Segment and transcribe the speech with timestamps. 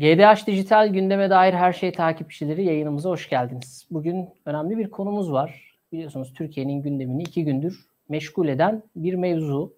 [0.00, 3.86] GDH Dijital gündeme dair her şey takipçileri yayınımıza hoş geldiniz.
[3.90, 5.74] Bugün önemli bir konumuz var.
[5.92, 9.74] Biliyorsunuz Türkiye'nin gündemini iki gündür meşgul eden bir mevzu.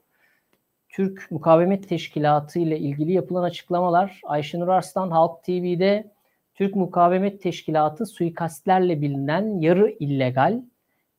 [0.89, 6.13] Türk Mukavemet Teşkilatı ile ilgili yapılan açıklamalar Ayşenur Arslan Halk TV'de
[6.55, 10.63] Türk Mukavemet Teşkilatı suikastlerle bilinen yarı illegal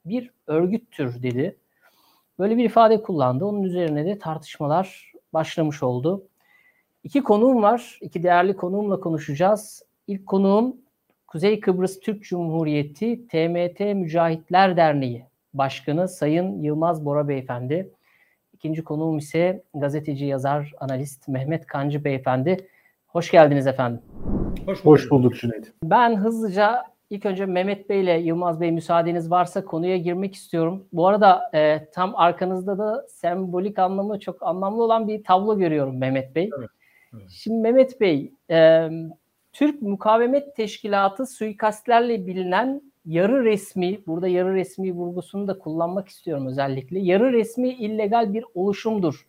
[0.05, 1.57] bir örgüttür dedi.
[2.39, 3.45] Böyle bir ifade kullandı.
[3.45, 6.27] Onun üzerine de tartışmalar başlamış oldu.
[7.04, 7.97] İki konuğum var.
[8.01, 9.83] İki değerli konuğumla konuşacağız.
[10.07, 10.75] İlk konuğum
[11.27, 17.89] Kuzey Kıbrıs Türk Cumhuriyeti TMT Mücahitler Derneği Başkanı Sayın Yılmaz Bora Beyefendi.
[18.53, 22.67] İkinci konuğum ise gazeteci, yazar, analist Mehmet Kancı Beyefendi.
[23.08, 24.02] Hoş geldiniz efendim.
[24.66, 25.72] Hoş bulduk, Hoş bulduk Cüneyt.
[25.83, 30.85] Ben hızlıca ilk önce Mehmet Bey ile Yılmaz Bey müsaadeniz varsa konuya girmek istiyorum.
[30.94, 36.35] Bu arada e, tam arkanızda da sembolik anlamı çok anlamlı olan bir tablo görüyorum Mehmet
[36.35, 36.49] Bey.
[36.59, 36.70] Evet.
[37.30, 38.90] Şimdi Mehmet Bey, e,
[39.53, 47.00] Türk Mukavemet Teşkilatı suikastlerle bilinen yarı resmi, burada yarı resmi vurgusunu da kullanmak istiyorum özellikle.
[47.00, 49.28] Yarı resmi illegal bir oluşumdur.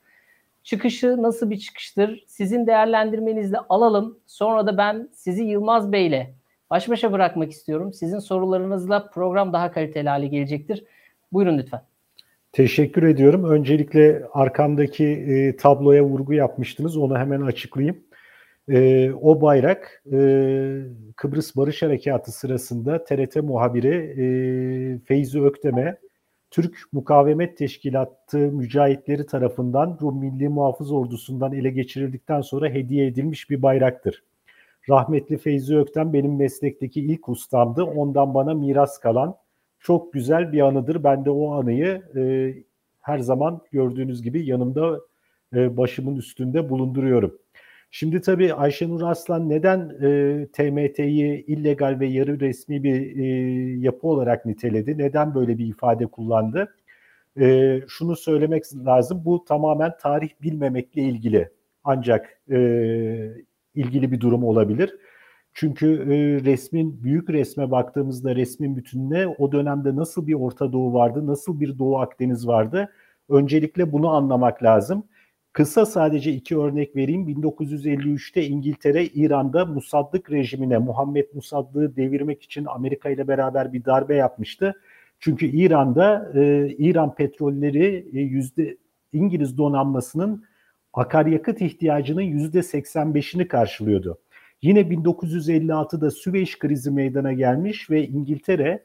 [0.62, 2.24] Çıkışı nasıl bir çıkıştır?
[2.26, 4.18] Sizin değerlendirmenizle alalım.
[4.26, 6.34] Sonra da ben sizi Yılmaz Bey ile
[6.70, 7.92] baş başa bırakmak istiyorum.
[7.92, 10.84] Sizin sorularınızla program daha kaliteli hale gelecektir.
[11.32, 11.93] Buyurun lütfen.
[12.54, 13.44] Teşekkür ediyorum.
[13.44, 16.96] Öncelikle arkamdaki e, tabloya vurgu yapmıştınız.
[16.96, 18.04] Onu hemen açıklayayım.
[18.68, 20.18] E, o bayrak e,
[21.16, 24.24] Kıbrıs Barış Harekatı sırasında TRT muhabiri e,
[24.98, 25.96] Feyzi Öktem'e
[26.50, 33.62] Türk Mukavemet Teşkilatı mücahitleri tarafından Rum Milli Muhafız Ordusu'ndan ele geçirildikten sonra hediye edilmiş bir
[33.62, 34.22] bayraktır.
[34.88, 37.82] Rahmetli Feyzi Öktem benim meslekteki ilk ustamdı.
[37.82, 39.36] Ondan bana miras kalan
[39.84, 41.04] çok güzel bir anıdır.
[41.04, 42.54] Ben de o anıyı e,
[43.00, 45.00] her zaman gördüğünüz gibi yanımda
[45.54, 47.38] e, başımın üstünde bulunduruyorum.
[47.90, 53.26] Şimdi tabii Ayşenur Aslan neden e, TMT'yi illegal ve yarı resmi bir e,
[53.78, 54.98] yapı olarak niteledi?
[54.98, 56.74] Neden böyle bir ifade kullandı?
[57.40, 59.22] E, şunu söylemek lazım.
[59.24, 61.48] Bu tamamen tarih bilmemekle ilgili.
[61.84, 62.58] Ancak e,
[63.74, 64.98] ilgili bir durum olabilir.
[65.54, 71.26] Çünkü e, resmin büyük resme baktığımızda resmin bütününe o dönemde nasıl bir Orta Doğu vardı,
[71.26, 72.88] nasıl bir Doğu Akdeniz vardı?
[73.28, 75.04] Öncelikle bunu anlamak lazım.
[75.52, 77.28] Kısa sadece iki örnek vereyim.
[77.28, 84.74] 1953'te İngiltere İran'da Musaddık rejimine, Muhammed Musaddık'ı devirmek için Amerika ile beraber bir darbe yapmıştı.
[85.20, 88.76] Çünkü İran'da e, İran petrolleri e, yüzde
[89.12, 90.44] İngiliz donanmasının
[90.92, 94.18] akaryakıt ihtiyacının yüzde 85'ini karşılıyordu.
[94.64, 98.82] Yine 1956'da Süveyş krizi meydana gelmiş ve İngiltere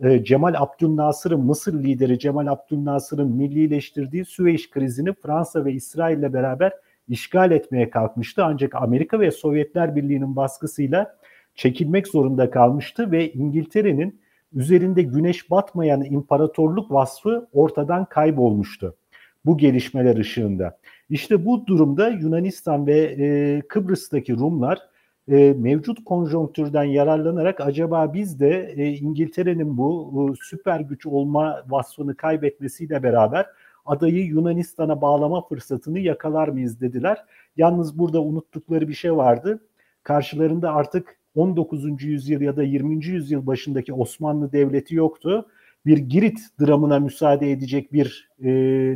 [0.00, 6.72] e, Cemal Abdülnasır'ın Mısır lideri Cemal Abdülnasır'ın millileştirdiği Süveyş krizini Fransa ve İsrail ile beraber
[7.08, 8.44] işgal etmeye kalkmıştı.
[8.44, 11.16] Ancak Amerika ve Sovyetler Birliği'nin baskısıyla
[11.54, 14.20] çekilmek zorunda kalmıştı ve İngiltere'nin
[14.52, 18.96] üzerinde güneş batmayan imparatorluk vasfı ortadan kaybolmuştu
[19.44, 20.78] bu gelişmeler ışığında.
[21.10, 24.90] İşte bu durumda Yunanistan ve e, Kıbrıs'taki Rumlar
[25.28, 32.16] e, mevcut konjonktürden yararlanarak acaba biz de e, İngiltere'nin bu, bu süper güç olma vasfını
[32.16, 33.46] kaybetmesiyle beraber
[33.86, 37.24] adayı Yunanistan'a bağlama fırsatını yakalar mıyız dediler.
[37.56, 39.60] Yalnız burada unuttukları bir şey vardı.
[40.02, 42.02] Karşılarında artık 19.
[42.02, 43.06] yüzyıl ya da 20.
[43.06, 45.46] yüzyıl başındaki Osmanlı Devleti yoktu.
[45.86, 48.50] Bir Girit dramına müsaade edecek bir e,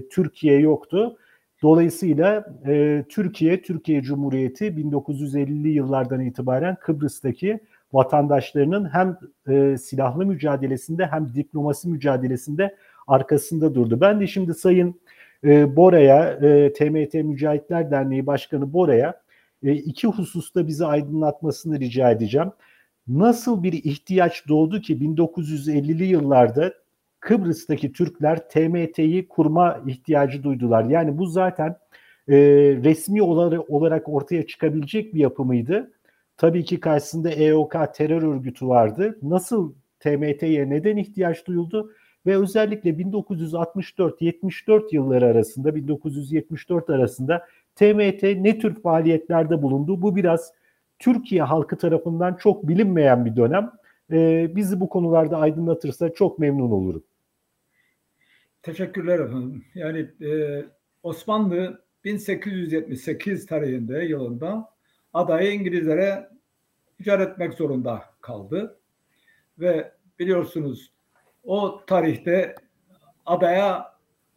[0.08, 1.16] Türkiye yoktu.
[1.64, 7.60] Dolayısıyla e, Türkiye, Türkiye Cumhuriyeti 1950'li yıllardan itibaren Kıbrıs'taki
[7.92, 12.76] vatandaşlarının hem e, silahlı mücadelesinde hem diplomasi mücadelesinde
[13.06, 14.00] arkasında durdu.
[14.00, 15.00] Ben de şimdi Sayın
[15.44, 19.20] e, Bora'ya, e, TMT Mücahitler Derneği Başkanı Bora'ya
[19.62, 22.50] e, iki hususta bizi aydınlatmasını rica edeceğim.
[23.08, 26.74] Nasıl bir ihtiyaç doğdu ki 1950'li yıllarda
[27.24, 30.84] Kıbrıs'taki Türkler TMT'yi kurma ihtiyacı duydular.
[30.84, 31.76] Yani bu zaten
[32.28, 32.36] e,
[32.84, 35.92] resmi olarak ortaya çıkabilecek bir yapı mıydı?
[36.36, 39.18] Tabii ki karşısında EOK terör örgütü vardı.
[39.22, 41.92] Nasıl TMT'ye neden ihtiyaç duyuldu?
[42.26, 50.03] Ve özellikle 1964-74 yılları arasında, 1974 arasında TMT ne tür faaliyetlerde bulundu?
[50.03, 50.53] Bu biraz
[50.98, 53.70] Türkiye halkı tarafından çok bilinmeyen bir dönem.
[54.12, 57.03] Ee, bizi bu konularda aydınlatırsa çok memnun olurum.
[58.65, 59.65] Teşekkürler efendim.
[59.75, 60.65] Yani e,
[61.03, 64.71] Osmanlı 1878 tarihinde yılında
[65.13, 66.28] adayı İngilizlere
[66.99, 68.81] icat etmek zorunda kaldı.
[69.59, 70.93] Ve biliyorsunuz
[71.43, 72.55] o tarihte
[73.27, 73.95] adaya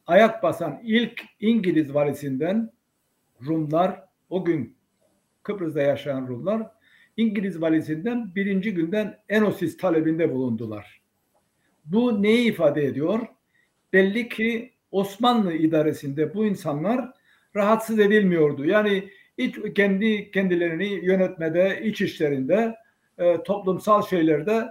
[0.08, 2.72] ayak basan ilk İngiliz valisinden
[3.48, 4.78] Rumlar, o gün
[5.44, 6.72] Kıbrıs'ta yaşayan Rumlar
[7.18, 11.02] İngiliz valisinden birinci günden Enosis talebinde bulundular.
[11.86, 13.37] Bu neyi ifade ediyor?
[13.94, 17.12] Belli ki Osmanlı idaresinde bu insanlar
[17.56, 18.66] rahatsız edilmiyordu.
[18.66, 22.76] Yani iç, kendi kendilerini yönetmede, iç işlerinde,
[23.18, 24.68] e, toplumsal şeylerde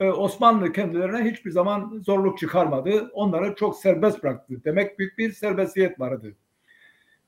[0.00, 3.10] e, Osmanlı kendilerine hiçbir zaman zorluk çıkarmadı.
[3.14, 4.54] Onları çok serbest bıraktı.
[4.64, 6.34] Demek büyük bir serbestiyet vardı.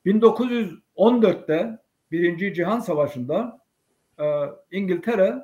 [0.06, 1.78] 1914'te
[2.12, 3.60] Birinci Cihan Savaşı'nda
[4.20, 4.24] e,
[4.70, 5.34] İngiltere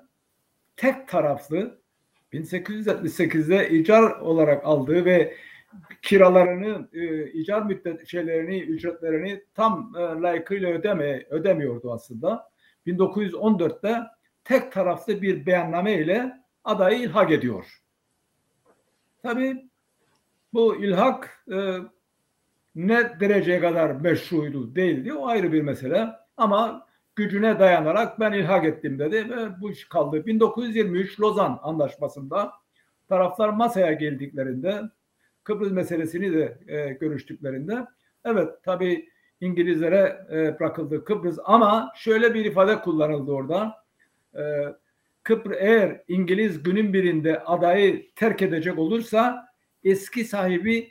[0.76, 1.78] tek taraflı
[2.32, 5.34] 1878'de icar olarak aldığı ve
[6.02, 12.50] kiralarını, e, icar müddet şeylerini, ücretlerini tam e, layıkıyla ödeme, ödemiyordu aslında.
[12.86, 14.02] 1914'te
[14.44, 16.32] tek taraflı bir beyanname ile
[16.64, 17.82] adayı ilhak ediyor.
[19.22, 19.68] Tabii
[20.52, 21.78] bu ilhak e,
[22.74, 26.08] ne dereceye kadar meşruydu değildi o ayrı bir mesele.
[26.36, 26.86] Ama
[27.16, 30.26] gücüne dayanarak ben ilhak ettim dedi ve bu iş kaldı.
[30.26, 32.52] 1923 Lozan Anlaşması'nda
[33.08, 34.82] taraflar masaya geldiklerinde
[35.44, 37.86] Kıbrıs meselesini de e, görüştüklerinde
[38.24, 39.08] evet tabi
[39.40, 43.84] İngilizlere e, bırakıldı Kıbrıs ama şöyle bir ifade kullanıldı orada.
[44.34, 44.42] E,
[45.22, 49.48] Kıbrıs eğer İngiliz günün birinde adayı terk edecek olursa
[49.84, 50.90] eski sahibi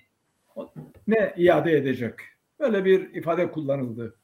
[1.08, 2.14] ne iade edecek?
[2.60, 4.16] Böyle bir ifade kullanıldı.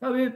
[0.00, 0.32] Tabii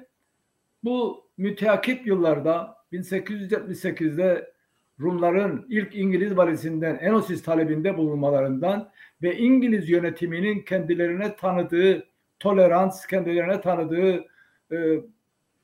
[0.85, 4.56] bu müteakip yıllarda 1878'de
[5.01, 8.91] Rumların ilk İngiliz valisinden Enosis talebinde bulunmalarından
[9.23, 12.07] ve İngiliz yönetiminin kendilerine tanıdığı
[12.39, 14.25] tolerans, kendilerine tanıdığı
[14.73, 15.01] e,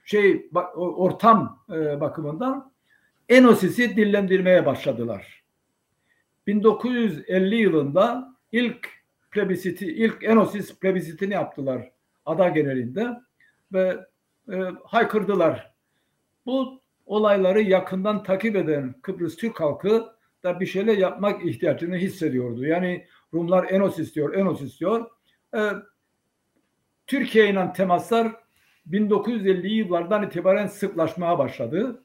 [0.05, 2.73] şey ortam e, bakımından
[3.29, 5.43] Enosis'i dillendirmeye başladılar.
[6.46, 8.88] 1950 yılında ilk
[9.31, 11.90] plebisiti, ilk Enosis plebisitini yaptılar
[12.26, 13.20] ada genelinde
[13.73, 13.99] ve
[14.52, 15.73] e, haykırdılar.
[16.46, 20.06] Bu olayları yakından takip eden Kıbrıs Türk halkı
[20.44, 22.66] da bir şeyler yapmak ihtiyacını hissediyordu.
[22.66, 25.10] Yani Rumlar Enos istiyor, Enos istiyor.
[25.54, 25.60] E,
[27.06, 28.32] Türkiye ile temaslar
[28.90, 32.04] 1950'li yıllardan itibaren sıklaşmaya başladı.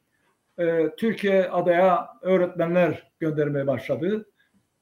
[0.59, 4.29] E, Türkiye adaya öğretmenler göndermeye başladı.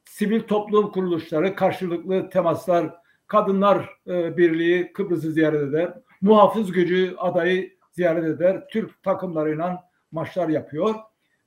[0.05, 2.93] Sivil toplum kuruluşları karşılıklı temaslar,
[3.27, 10.95] Kadınlar e, Birliği Kıbrıs'ı ziyaret eder, muhafız gücü adayı ziyaret eder, Türk takımlarıyla maçlar yapıyor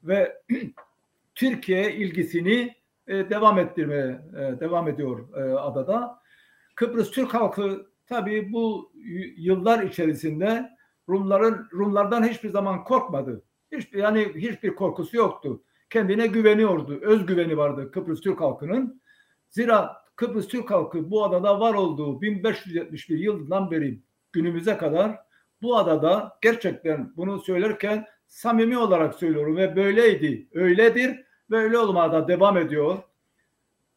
[0.02, 0.42] ve
[1.34, 2.74] Türkiye ilgisini
[3.06, 6.18] e, devam ettirmeye e, devam ediyor e, adada.
[6.74, 8.92] Kıbrıs Türk halkı tabii bu
[9.36, 10.70] yıllar içerisinde
[11.08, 13.42] Rumların Rumlardan hiçbir zaman korkmadı.
[13.72, 15.62] Hiçbir yani hiçbir korkusu yoktu.
[15.90, 17.00] Kendine güveniyordu.
[17.02, 19.02] Özgüveni vardı Kıbrıs Türk halkının.
[19.48, 24.00] Zira Kıbrıs Türk halkı bu adada var olduğu 1571 yılından beri
[24.32, 25.18] günümüze kadar
[25.62, 32.28] bu adada gerçekten bunu söylerken samimi olarak söylüyorum ve böyleydi, öyledir ve öyle olmaya da
[32.28, 32.98] devam ediyor.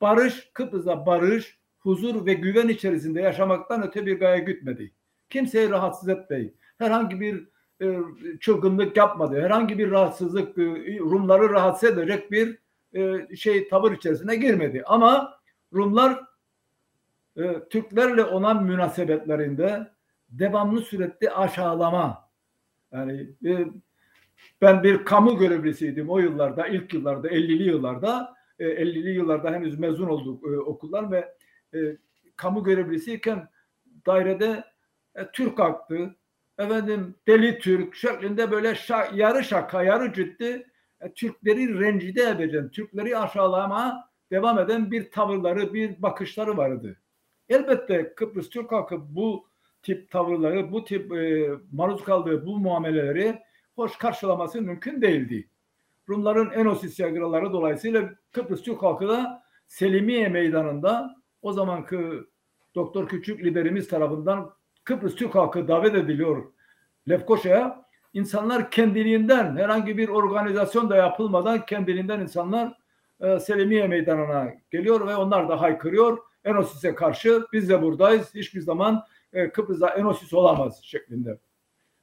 [0.01, 4.91] Barış, Kıbrıs'ta barış, huzur ve güven içerisinde yaşamaktan öte bir gaye gütmedi.
[5.29, 7.47] Kimseyi rahatsız etmeyi, herhangi bir
[7.81, 7.99] e,
[8.39, 12.57] çılgınlık yapmadı, herhangi bir rahatsızlık, e, Rumları rahatsız edecek bir
[12.93, 14.83] e, şey tavır içerisine girmedi.
[14.85, 15.39] Ama
[15.73, 16.23] Rumlar
[17.37, 19.91] e, Türklerle olan münasebetlerinde
[20.29, 22.29] devamlı sürekli aşağılama
[22.91, 23.65] yani e,
[24.61, 28.33] ben bir kamu görevlisiydim o yıllarda, ilk yıllarda, 50'li yıllarda.
[28.59, 31.33] E, 50'li yıllarda henüz mezun olduk e, okuldan ve
[31.73, 31.79] e,
[32.35, 33.47] kamu görevlisiyken
[34.05, 34.63] dairede
[35.15, 36.15] e, Türk aktı,
[36.57, 40.67] efendim deli Türk şeklinde böyle şa, yarı şaka, yarı ciddi
[41.01, 46.97] e, Türkleri rencide edeceğim, Türkleri aşağılama devam eden bir tavırları, bir bakışları vardı.
[47.49, 49.47] Elbette Kıbrıs Türk halkı bu
[49.83, 53.39] tip tavırları, bu tip e, maruz kaldığı bu muameleleri
[53.75, 55.47] hoş karşılaması mümkün değildi.
[56.09, 61.97] Rumların Enosis yaygıraları dolayısıyla Kıbrıs Türk halkı da Selimiye Meydanı'nda o zamanki
[62.75, 66.45] Doktor Küçük liderimiz tarafından Kıbrıs Türk halkı davet ediliyor
[67.09, 67.85] Lefkoşa'ya.
[68.13, 72.77] İnsanlar kendiliğinden herhangi bir organizasyon da yapılmadan kendiliğinden insanlar
[73.19, 76.17] e, Selimiye Meydanı'na geliyor ve onlar da haykırıyor.
[76.43, 78.35] Enosis'e karşı biz de buradayız.
[78.35, 81.37] Hiçbir zaman e, Kıbrıs'ta Enosis olamaz şeklinde.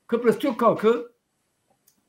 [0.06, 1.12] Kıbrıs Türk halkı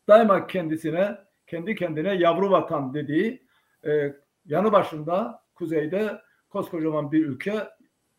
[0.09, 3.47] daima kendisine, kendi kendine yavru vatan dediği
[3.85, 4.13] e,
[4.45, 7.67] yanı başında kuzeyde koskocaman bir ülke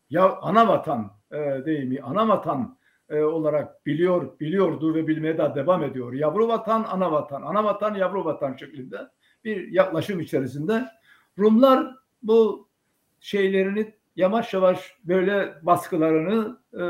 [0.09, 2.77] ya ana vatan e, deyimi, ana vatan
[3.09, 6.13] e, olarak biliyor, biliyordu ve bilmeye de devam ediyor.
[6.13, 8.97] Yavru vatan, ana vatan, ana vatan, yavru vatan şeklinde
[9.43, 10.87] bir yaklaşım içerisinde
[11.39, 12.69] Rumlar bu
[13.19, 16.83] şeylerini yavaş yavaş böyle baskılarını e,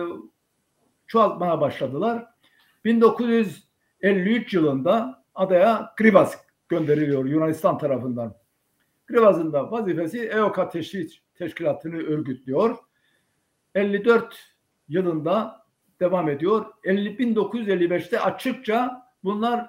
[1.08, 2.25] çoğaltmaya başladılar.
[4.03, 6.38] 1953 yılında adaya Krivas
[6.70, 8.36] gönderiliyor Yunanistan tarafından.
[9.05, 12.77] Krivas'ın da vazifesi EOKA teşhis teşkilatını örgütlüyor.
[13.75, 14.55] 54
[14.88, 15.65] yılında
[16.00, 16.65] devam ediyor.
[16.84, 19.67] 50, 1955'te açıkça bunlar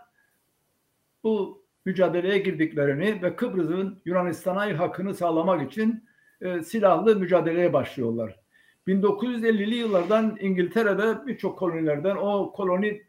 [1.25, 6.05] bu mücadeleye girdiklerini ve Kıbrıs'ın Yunanistan'a hakkını sağlamak için
[6.41, 8.41] e, silahlı mücadeleye başlıyorlar.
[8.87, 13.03] 1950'li yıllardan İngiltere'de birçok kolonilerden o koloni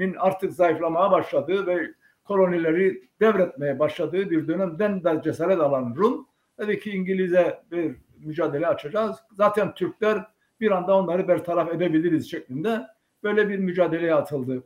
[0.00, 6.26] döneminin artık zayıflamaya başladığı ve kolonileri devretmeye başladığı bir dönemden de cesaret alan Rum
[6.58, 9.16] dedi ki İngiliz'e bir mücadele açacağız.
[9.32, 10.26] Zaten Türkler
[10.60, 12.86] bir anda onları bertaraf edebiliriz şeklinde
[13.22, 14.62] böyle bir mücadeleye atıldı.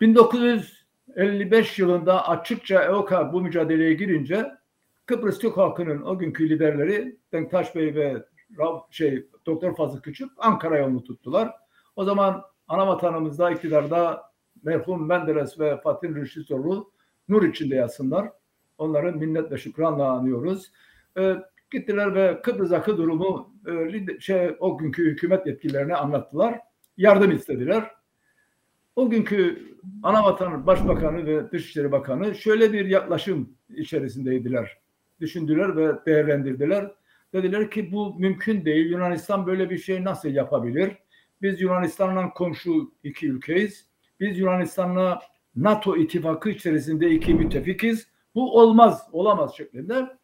[0.00, 4.52] 1955 yılında açıkça EOKA bu mücadeleye girince
[5.06, 8.22] Kıbrıs Türk halkının o günkü liderleri Denktaş Bey ve
[8.90, 11.52] şey Doktor Fazıl Küçük Ankara yolunu tuttular.
[11.96, 14.22] O zaman ana vatanımızda iktidarda
[14.62, 16.92] merhum Menderes ve Fatih Rüştüoğlu
[17.28, 18.32] nur içinde yatsınlar.
[18.78, 20.72] Onların minnet ve şükranla anıyoruz.
[21.18, 21.36] Ee,
[21.70, 26.60] gittiler ve Kıbrıs'taki durumu e, şey o günkü hükümet yetkililerine anlattılar.
[26.96, 27.90] Yardım istediler.
[28.96, 29.58] O günkü
[30.02, 34.78] Anavatan Başbakanı ve Dışişleri Bakanı şöyle bir yaklaşım içerisindeydiler.
[35.20, 36.92] Düşündüler ve değerlendirdiler.
[37.32, 38.90] Dediler ki bu mümkün değil.
[38.90, 40.92] Yunanistan böyle bir şey nasıl yapabilir?
[41.42, 43.86] Biz Yunanistan'la komşu iki ülkeyiz.
[44.20, 45.22] Biz Yunanistan'la
[45.56, 48.08] NATO ittifakı içerisinde iki müttefikiz.
[48.34, 50.16] Bu olmaz, olamaz şeklinde.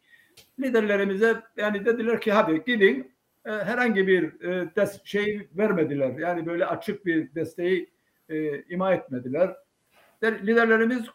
[0.59, 3.13] Liderlerimize yani dediler ki hadi gidin
[3.45, 6.17] e, herhangi bir e, des, şey vermediler.
[6.17, 7.93] Yani böyle açık bir desteği
[8.29, 9.55] e, ima etmediler.
[10.23, 11.05] Liderlerimiz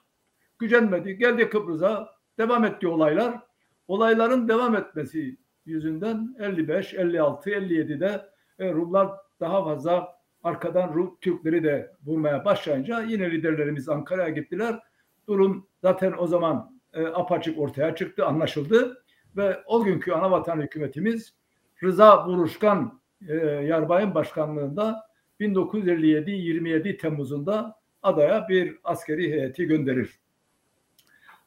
[0.59, 1.19] gücenmedi.
[1.19, 3.41] Geldi Kıbrıs'a devam etti olaylar.
[3.89, 5.37] Olayların devam etmesi
[5.67, 8.29] yüzünden 55, 56, 57'de
[8.59, 14.81] e, Rumlar daha fazla arkadan Rum Türkleri de vurmaya başlayınca yine liderlerimiz Ankara'ya gittiler.
[15.29, 19.05] Durum zaten o zaman e, apaçık ortaya çıktı, anlaşıldı
[19.37, 21.35] ve o günkü anavatan hükümetimiz
[21.83, 25.09] Rıza Buruşkan e, Yarbay'ın başkanlığında
[25.41, 30.21] 1957 27 Temmuz'unda adaya bir askeri heyeti gönderir.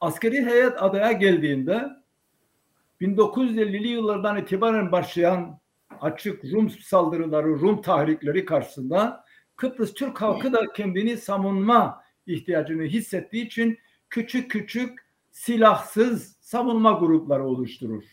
[0.02, 1.90] Askeri heyet adaya geldiğinde
[3.02, 5.60] 1950'li yıllardan itibaren başlayan
[6.02, 13.80] açık Rum saldırıları, Rum tahrikleri karşısında Kıbrıs Türk halkı da kendini savunma ihtiyacını hissettiği için
[14.10, 15.00] küçük küçük
[15.32, 18.04] silahsız savunma grupları oluşturur.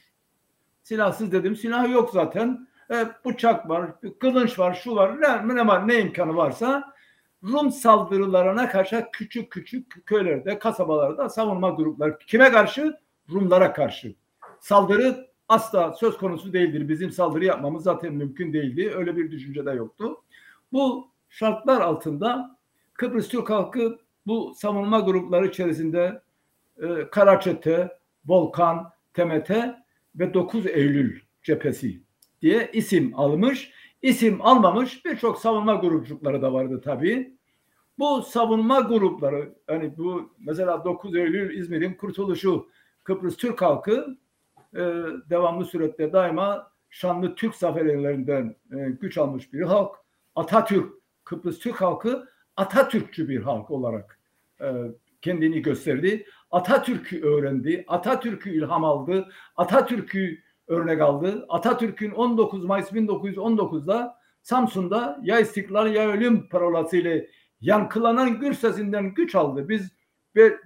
[0.82, 2.68] Silahsız dedim silah yok zaten.
[2.90, 6.92] E, bıçak var, kılıç var, şu var, ne, ne var, ne imkanı varsa
[7.42, 12.18] Rum saldırılarına karşı küçük küçük köylerde, kasabalarda savunma grupları.
[12.18, 12.98] Kime karşı?
[13.32, 14.14] Rumlara karşı.
[14.60, 16.88] Saldırı asla söz konusu değildir.
[16.88, 18.92] Bizim saldırı yapmamız zaten mümkün değildi.
[18.94, 20.16] Öyle bir düşünce de yoktu.
[20.72, 22.58] Bu şartlar altında
[22.94, 26.22] Kıbrıs Türk halkı bu savunma grupları içerisinde
[26.82, 29.50] e, Karaçete, Volkan, TMT
[30.16, 32.00] ve 9 Eylül cephesi
[32.42, 33.72] diye isim almış.
[34.02, 37.38] İsim almamış birçok savunma grupçukları da vardı tabii.
[37.98, 42.68] Bu savunma grupları hani bu mesela 9 Eylül İzmir'in kurtuluşu
[43.04, 44.16] Kıbrıs Türk halkı
[44.74, 44.80] e,
[45.30, 49.96] devamlı surette daima şanlı Türk zaferlerinden e, güç almış bir halk.
[50.34, 50.92] Atatürk,
[51.24, 54.20] Kıbrıs Türk halkı Atatürkçü bir halk olarak
[54.60, 54.66] e,
[55.22, 56.26] kendini gösterdi.
[56.50, 61.46] Atatürk'ü öğrendi, Atatürk'ü ilham aldı, Atatürk'ü örnek aldı.
[61.48, 67.20] Atatürk'ün 19 Mayıs 1919'da Samsun'da ya istiklal ya ölüm parolasıyla
[67.60, 69.68] yankılanan gür sesinden güç aldı.
[69.68, 69.97] Biz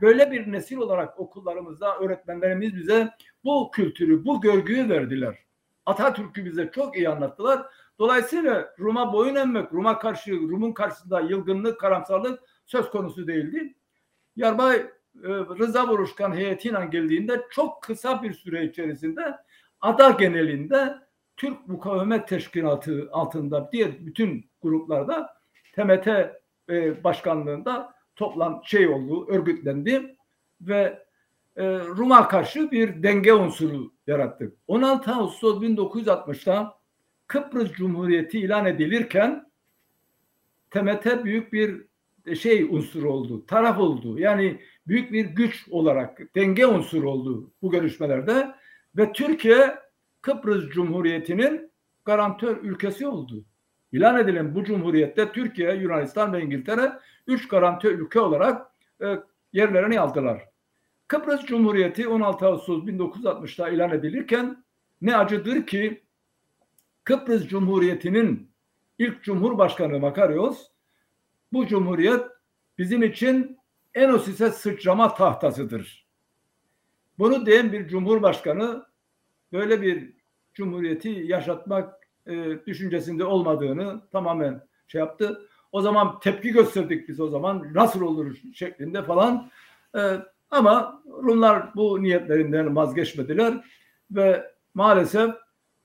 [0.00, 3.10] böyle bir nesil olarak okullarımızda öğretmenlerimiz bize
[3.44, 5.38] bu kültürü, bu görgüyü verdiler.
[5.86, 7.66] Atatürk'ü bize çok iyi anlattılar.
[7.98, 13.74] Dolayısıyla Rum'a boyun eğmek, Rum'a karşı, Rum'un karşısında yılgınlık, karamsarlık söz konusu değildi.
[14.36, 14.88] Yarbay e,
[15.58, 19.36] Rıza Vuruşkan heyetiyle geldiğinde çok kısa bir süre içerisinde
[19.80, 20.98] ada genelinde
[21.36, 25.34] Türk Mukavemet Teşkilatı altında diğer bütün gruplarda
[25.74, 26.06] TMT
[26.68, 30.16] e, başkanlığında toplan şey oldu, örgütlendi
[30.60, 31.02] ve
[31.56, 34.56] e, Rum'a karşı bir denge unsuru yarattık.
[34.68, 36.78] 16 Ağustos 1960'ta
[37.26, 39.46] Kıbrıs Cumhuriyeti ilan edilirken
[40.70, 41.84] TMT büyük bir
[42.36, 44.18] şey unsuru oldu, taraf oldu.
[44.18, 48.54] Yani büyük bir güç olarak denge unsuru oldu bu görüşmelerde
[48.96, 49.78] ve Türkiye
[50.22, 51.72] Kıbrıs Cumhuriyeti'nin
[52.04, 53.44] garantör ülkesi oldu.
[53.92, 56.92] İlan edilen bu cumhuriyette Türkiye, Yunanistan ve İngiltere
[57.26, 58.66] üç garantör ülke olarak
[59.02, 59.18] e,
[59.52, 60.48] yerlerini aldılar.
[61.08, 64.64] Kıbrıs Cumhuriyeti 16 Ağustos 1960'da ilan edilirken
[65.02, 66.02] ne acıdır ki
[67.04, 68.50] Kıbrıs Cumhuriyeti'nin
[68.98, 70.68] ilk Cumhurbaşkanı Makarios
[71.52, 72.22] bu cumhuriyet
[72.78, 73.58] bizim için
[73.94, 76.06] Enosis'e sıçrama tahtasıdır.
[77.18, 78.86] Bunu diyen bir cumhurbaşkanı
[79.52, 80.12] böyle bir
[80.54, 85.48] cumhuriyeti yaşatmak e, düşüncesinde olmadığını tamamen şey yaptı.
[85.72, 89.50] O zaman tepki gösterdik biz o zaman nasıl olur şeklinde falan.
[89.96, 90.00] E,
[90.50, 93.64] ama Rumlar bu niyetlerinden vazgeçmediler
[94.10, 95.30] ve maalesef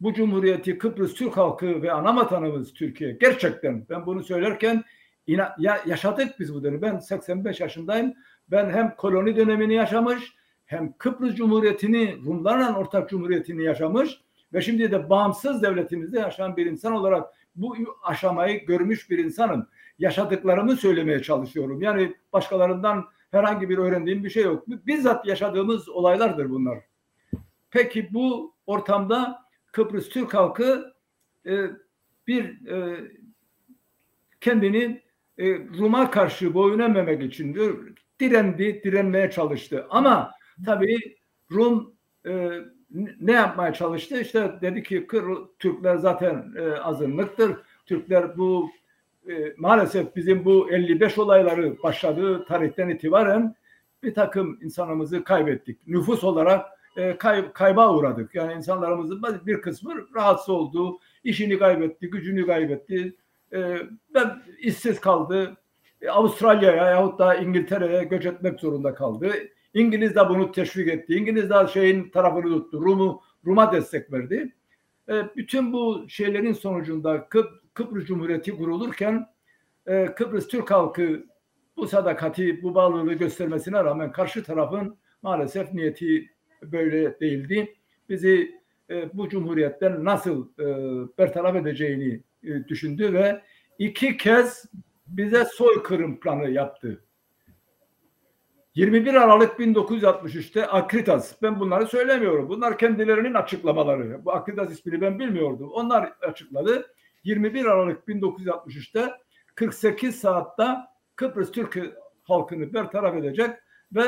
[0.01, 4.83] bu cumhuriyeti Kıbrıs Türk halkı ve ana vatanımız Türkiye gerçekten ben bunu söylerken
[5.27, 6.81] ina, ya, yaşadık biz bu dönemi.
[6.81, 8.13] Ben 85 yaşındayım.
[8.51, 10.33] Ben hem koloni dönemini yaşamış
[10.65, 14.21] hem Kıbrıs Cumhuriyeti'ni Rumlarla ortak cumhuriyetini yaşamış
[14.53, 19.67] ve şimdi de bağımsız devletimizde yaşayan bir insan olarak bu aşamayı görmüş bir insanım.
[19.99, 21.81] Yaşadıklarımı söylemeye çalışıyorum.
[21.81, 24.67] Yani başkalarından herhangi bir öğrendiğim bir şey yok.
[24.67, 26.79] Bizzat yaşadığımız olaylardır bunlar.
[27.71, 29.39] Peki bu ortamda
[29.71, 30.93] Kıbrıs Türk halkı
[31.45, 31.65] e,
[32.27, 33.07] bir e,
[34.41, 35.01] kendini
[35.37, 37.55] e, Rum'a karşı boyun eğmemek için
[38.19, 39.87] direndi, direnmeye çalıştı.
[39.89, 40.31] Ama
[40.65, 41.17] tabii
[41.51, 41.93] Rum
[42.27, 42.59] e,
[43.21, 44.21] ne yapmaya çalıştı?
[44.21, 45.07] İşte dedi ki
[45.59, 47.51] Türkler zaten e, azınlıktır.
[47.85, 48.69] Türkler bu
[49.29, 53.55] e, maalesef bizim bu 55 olayları başladığı tarihten itibaren
[54.03, 55.87] bir takım insanımızı kaybettik.
[55.87, 56.65] Nüfus olarak
[56.97, 58.35] e, kay, kayba uğradık.
[58.35, 63.15] Yani insanlarımızın bir kısmı rahatsız oldu, işini kaybetti, gücünü kaybetti,
[63.53, 63.77] e,
[64.13, 65.57] ben işsiz kaldı.
[66.01, 69.31] E, Avustralya'ya yahut da İngiltere'ye göç etmek zorunda kaldı.
[69.73, 71.15] İngiliz de bunu teşvik etti.
[71.15, 72.81] İngiliz de şeyin tarafını tuttu.
[72.81, 74.55] Rum'u Rum'a destek verdi.
[75.09, 79.27] E, bütün bu şeylerin sonucunda Kıp, Kıbrıs Cumhuriyeti kurulurken
[79.87, 81.23] e, Kıbrıs Türk halkı
[81.77, 86.29] bu sadakati, bu bağlılığı göstermesine rağmen karşı tarafın maalesef niyeti
[86.63, 87.75] böyle değildi.
[88.09, 90.65] Bizi e, bu cumhuriyetten nasıl e,
[91.17, 93.41] bertaraf edeceğini e, düşündü ve
[93.79, 94.65] iki kez
[95.07, 97.03] bize soykırım planı yaptı.
[98.77, 102.49] 21 Aralık 1963'te Akritas, ben bunları söylemiyorum.
[102.49, 104.25] Bunlar kendilerinin açıklamaları.
[104.25, 105.69] Bu Akritas ismini ben bilmiyordum.
[105.73, 106.87] Onlar açıkladı.
[107.23, 109.13] 21 Aralık 1963'te
[109.55, 110.67] 48 saatte
[111.15, 111.79] Kıbrıs Türk
[112.23, 113.49] halkını bertaraf edecek
[113.91, 114.03] ve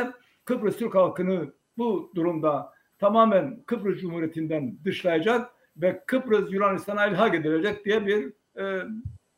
[0.46, 8.06] Kıbrıs Türk halkını bu durumda tamamen Kıbrıs Cumhuriyeti'nden dışlayacak ve Kıbrıs Yunanistan'a ilhak edilecek diye
[8.06, 8.84] bir e,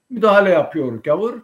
[0.10, 1.42] müdahale yapıyor gavur.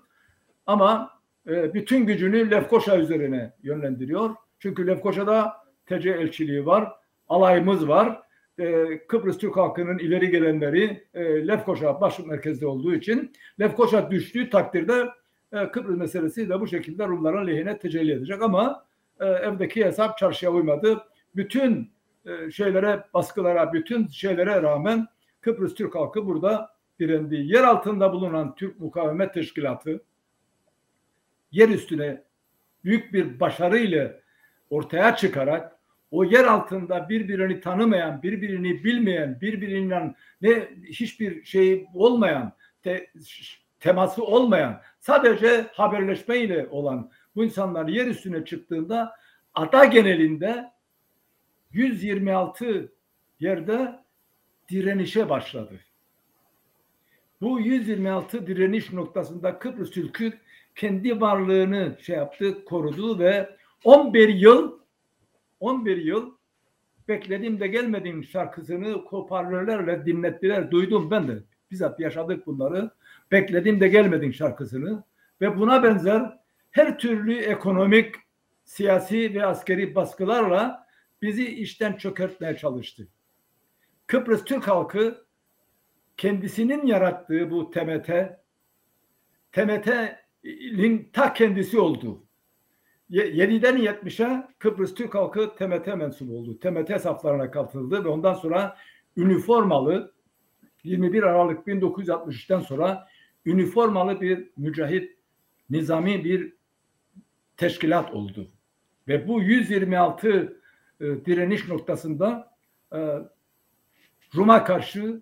[0.65, 1.16] Ama
[1.47, 4.36] e, bütün gücünü Lefkoşa üzerine yönlendiriyor.
[4.60, 5.53] Çünkü Lefkoşa'da
[5.86, 6.91] TC elçiliği var,
[7.27, 8.21] alayımız var.
[8.60, 15.05] E, Kıbrıs Türk halkının ileri gelenleri e, Lefkoşa baş merkezde olduğu için Lefkoşa düştüğü takdirde
[15.71, 18.86] Kıbrıs meselesi de bu şekilde Rumların lehine tecelli edecek ama
[19.19, 20.97] evdeki hesap çarşıya uymadı.
[21.36, 21.91] Bütün
[22.51, 25.07] şeylere, baskılara, bütün şeylere rağmen
[25.41, 27.36] Kıbrıs Türk halkı burada direndi.
[27.36, 30.01] Yer altında bulunan Türk Mukavemet Teşkilatı
[31.51, 32.23] yer üstüne
[32.83, 34.21] büyük bir başarı ile
[34.69, 35.77] ortaya çıkarak
[36.12, 43.12] o yer altında birbirini tanımayan, birbirini bilmeyen, birbirinden ne hiçbir şey olmayan, te,
[43.79, 49.15] teması olmayan, sadece haberleşme ile olan bu insanlar yer üstüne çıktığında
[49.53, 50.71] ada genelinde
[51.71, 52.91] 126
[53.39, 53.99] yerde
[54.69, 55.79] direnişe başladı.
[57.41, 60.33] Bu 126 direniş noktasında Kıbrıs Türk'ü
[60.77, 63.49] kendi varlığını şey yaptı, korudu ve
[63.83, 64.79] 11 yıl
[65.59, 66.37] 11 yıl
[67.07, 70.71] beklediğim de gelmediğim şarkısını hoparlörlerle dinlettiler.
[70.71, 71.43] Duydum ben de.
[71.71, 72.91] Bizzat yaşadık bunları.
[73.31, 75.03] Beklediğim de gelmediğim şarkısını
[75.41, 76.39] ve buna benzer
[76.71, 78.15] her türlü ekonomik,
[78.65, 80.87] siyasi ve askeri baskılarla
[81.21, 83.07] bizi işten çökertmeye çalıştı.
[84.07, 85.25] Kıbrıs Türk halkı
[86.17, 88.09] kendisinin yarattığı bu TMT,
[90.43, 92.23] TMT'nin ta kendisi oldu.
[93.10, 96.60] 7'den 70'e Kıbrıs Türk halkı TMT mensubu oldu.
[96.60, 98.78] TMT saflarına katıldı ve ondan sonra
[99.17, 100.13] üniformalı
[100.84, 103.08] 21 Aralık 1963'ten sonra
[103.45, 105.17] üniformalı bir mücahit
[105.69, 106.54] nizami bir
[107.58, 108.52] teşkilat oldu.
[109.08, 110.62] Ve bu 126
[111.00, 112.56] e, direniş noktasında
[112.93, 113.00] e,
[114.36, 115.21] Rum'a karşı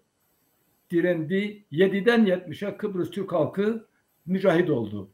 [0.91, 1.65] direndi.
[1.71, 3.87] 7'den 70'e Kıbrıs Türk halkı
[4.25, 5.09] mücahit oldu.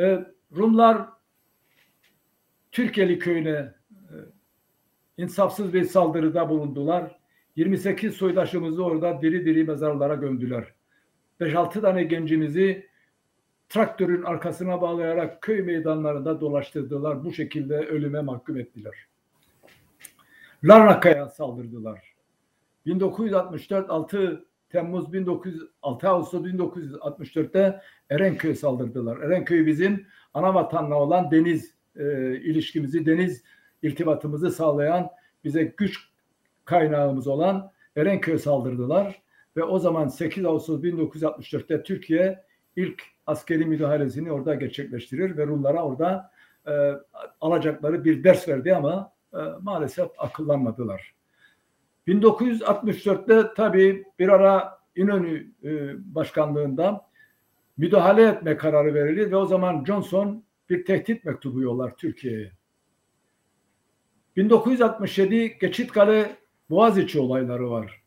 [0.00, 1.08] E, Rumlar
[2.72, 4.14] Türkeli köyüne e,
[5.16, 7.18] insafsız bir saldırıda bulundular.
[7.56, 10.74] 28 soydaşımızı orada diri diri mezarlara gömdüler.
[11.40, 12.88] 5-6 tane gencimizi
[13.68, 17.24] traktörün arkasına bağlayarak köy meydanlarında dolaştırdılar.
[17.24, 18.94] Bu şekilde ölüme mahkum ettiler.
[20.64, 22.14] Larnaka'ya saldırdılar.
[22.86, 27.80] 1964 6 Temmuz 1900 6 Ağustos 1964'te
[28.10, 29.18] Erenköy saldırdılar.
[29.18, 33.42] Erenköy bizim ana vatanla olan deniz e, ilişkimizi, deniz
[33.82, 35.10] irtibatımızı sağlayan
[35.44, 35.98] bize güç
[36.64, 39.22] kaynağımız olan Erenköy saldırdılar
[39.56, 42.44] ve o zaman 8 Ağustos 1964'te Türkiye
[42.76, 46.30] ilk askeri müdahalesini orada gerçekleştirir ve Rumlara orada
[46.66, 46.92] e,
[47.40, 51.21] alacakları bir ders verdi ama e, maalesef akıllanmadılar.
[52.08, 55.70] 1964'te tabii bir ara İnönü e,
[56.14, 57.08] başkanlığında
[57.76, 62.52] müdahale etme kararı verilir ve o zaman Johnson bir tehdit mektubu yollar Türkiye'ye.
[64.36, 66.36] 1967 Geçitkale
[66.70, 68.02] Boğaziçi olayları var.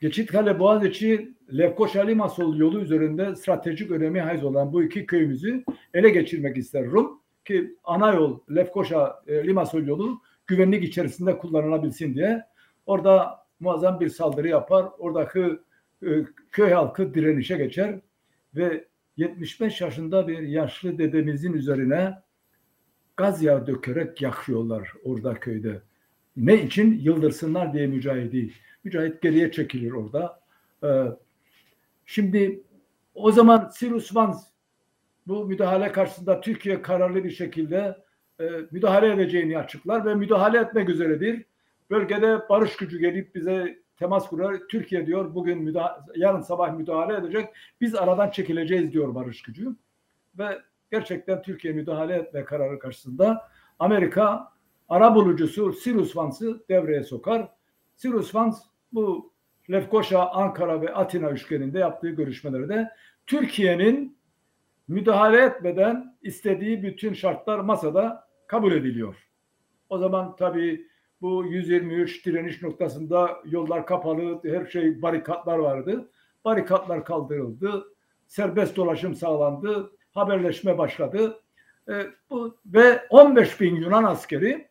[0.00, 5.64] Geçitkale Boğaziçi Lefkoşa Limasol yolu üzerinde stratejik önemi haiz olan bu iki köyümüzü
[5.94, 12.44] ele geçirmek ister Rum ki ana yol Lefkoşa e, Limasol yolu güvenlik içerisinde kullanılabilsin diye
[12.88, 14.86] orada muazzam bir saldırı yapar.
[14.98, 15.58] Oradaki
[16.02, 16.08] e,
[16.52, 18.00] köy halkı direnişe geçer
[18.54, 18.84] ve
[19.16, 22.14] 75 yaşında bir yaşlı dedemizin üzerine
[23.16, 25.82] gaz yağı dökerek yakıyorlar orada köyde.
[26.36, 27.00] Ne için?
[27.00, 28.52] Yıldırsınlar diye mücahidi.
[28.84, 30.40] Mücahit geriye çekilir orada.
[30.84, 31.04] Ee,
[32.06, 32.62] şimdi
[33.14, 34.38] o zaman Cyrus Vance
[35.26, 37.96] bu müdahale karşısında Türkiye kararlı bir şekilde
[38.40, 41.44] e, müdahale edeceğini açıklar ve müdahale etmek üzeredir.
[41.90, 44.56] Bölgede barış gücü gelip bize temas kurar.
[44.70, 47.48] Türkiye diyor bugün müdahale, yarın sabah müdahale edecek.
[47.80, 49.76] Biz aradan çekileceğiz diyor barış gücü.
[50.38, 50.58] Ve
[50.90, 53.48] gerçekten Türkiye müdahale etme kararı karşısında
[53.78, 54.52] Amerika
[54.88, 57.48] ara bulucusu Cyrus Vance'ı devreye sokar.
[57.96, 58.56] Cyrus Vance
[58.92, 59.32] bu
[59.70, 62.90] Lefkoşa, Ankara ve Atina üçgeninde yaptığı görüşmelerde
[63.26, 64.18] Türkiye'nin
[64.88, 69.16] müdahale etmeden istediği bütün şartlar masada kabul ediliyor.
[69.88, 70.86] O zaman tabii
[71.20, 76.10] bu 123 direniş noktasında yollar kapalı, her şey barikatlar vardı.
[76.44, 77.84] Barikatlar kaldırıldı,
[78.26, 81.40] serbest dolaşım sağlandı, haberleşme başladı.
[81.88, 84.68] E, bu ve 15 bin Yunan askeri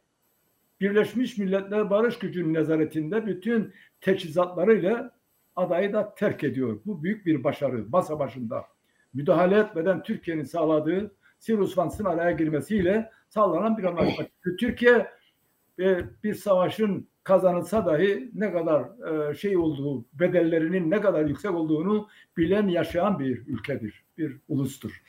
[0.81, 5.17] Birleşmiş Milletler Barış Gücü'nün nezaretinde bütün teçhizatlarıyla
[5.55, 6.79] adayı da terk ediyor.
[6.85, 8.65] Bu büyük bir başarı masa başında.
[9.13, 14.25] Müdahale etmeden Türkiye'nin sağladığı Cyrus Vance'ın araya girmesiyle sağlanan bir anlaşma.
[14.59, 15.07] Türkiye
[15.79, 18.83] e, bir savaşın kazanılsa dahi ne kadar
[19.29, 25.01] e, şey olduğu, bedellerinin ne kadar yüksek olduğunu bilen, yaşayan bir ülkedir, bir ulustur.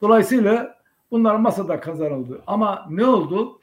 [0.00, 0.78] Dolayısıyla
[1.10, 2.42] bunlar masada kazanıldı.
[2.46, 3.60] Ama ne oldu?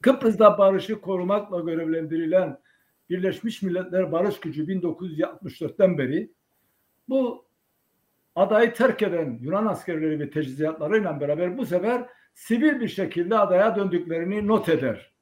[0.00, 2.58] Kıbrıs'ta barışı korumakla görevlendirilen
[3.10, 6.32] Birleşmiş Milletler Barış Gücü 1964'ten beri
[7.08, 7.44] bu
[8.34, 14.46] adayı terk eden Yunan askerleri ve teçhizatlarıyla beraber bu sefer sivil bir şekilde adaya döndüklerini
[14.46, 15.15] not eder.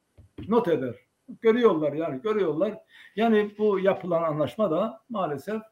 [0.48, 0.94] Not eder.
[1.42, 2.78] Görüyorlar yani görüyorlar.
[3.16, 5.62] Yani bu yapılan anlaşma da maalesef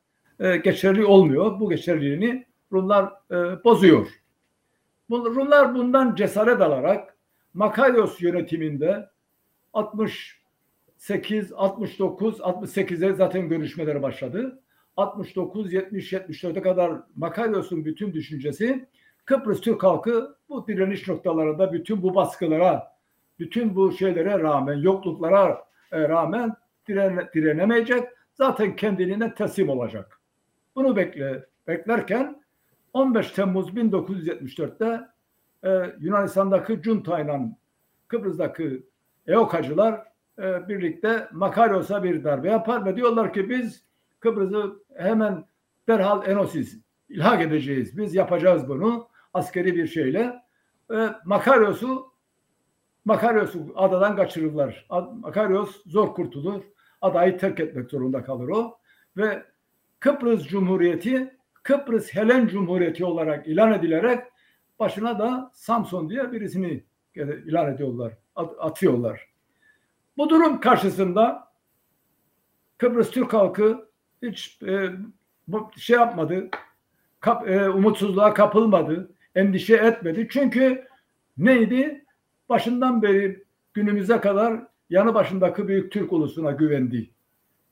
[0.41, 1.61] e, geçerli olmuyor.
[1.61, 4.09] Bu geçerliliğini Rumlar e, bozuyor.
[5.11, 7.17] Rumlar bundan cesaret alarak
[7.55, 9.09] Makarios yönetiminde
[9.73, 14.63] 68, 69, 68'e zaten görüşmeler başladı.
[14.97, 18.89] 69, 70, 74'e kadar Makarios'un bütün düşüncesi
[19.25, 22.92] Kıbrıs Türk halkı bu direniş noktalarında bütün bu baskılara,
[23.43, 26.55] bütün bu şeylere rağmen, yokluklara e, rağmen
[26.89, 28.09] direne, direnemeyecek.
[28.35, 30.21] Zaten kendiliğine teslim olacak.
[30.77, 32.43] Bunu bekle, beklerken
[32.93, 35.01] 15 Temmuz 1974'te
[35.65, 37.41] e, Yunanistan'daki junta ile
[38.09, 38.83] Kıbrıs'taki
[39.27, 40.03] EOKacılar
[40.39, 43.85] e, birlikte Makarios'a bir darbe yapar ve diyorlar ki biz
[44.21, 45.45] Kıbrıs'ı hemen
[45.89, 46.79] derhal Enosis
[47.09, 47.99] ilhak edeceğiz.
[47.99, 50.43] Biz yapacağız bunu askeri bir şeyle.
[50.95, 52.12] E, Makarios'u
[53.05, 54.87] Makarios'u adadan kaçırırlar.
[55.21, 56.63] Makarios zor kurtulur.
[57.01, 58.79] Adayı terk etmek zorunda kalır o.
[59.17, 59.43] Ve
[60.01, 64.25] Kıbrıs Cumhuriyeti Kıbrıs Helen Cumhuriyeti olarak ilan edilerek
[64.79, 66.85] başına da Samson diye birisini
[67.17, 68.13] ilan ediyorlar,
[68.59, 69.29] atıyorlar.
[70.17, 71.53] Bu durum karşısında
[72.79, 73.89] Kıbrıs Türk halkı
[74.23, 74.91] hiç e,
[75.77, 76.49] şey yapmadı,
[77.21, 80.29] kap, e, umutsuzluğa kapılmadı, endişe etmedi.
[80.31, 80.89] Çünkü
[81.39, 82.02] neydi?
[82.53, 87.11] Başından beri günümüze kadar yanı başındaki büyük Türk ulusuna güvendi.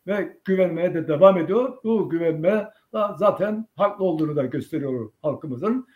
[0.07, 1.79] Ve güvenmeye de devam ediyor.
[1.85, 2.71] Bu güvenme
[3.17, 5.87] zaten haklı olduğunu da gösteriyor halkımızın.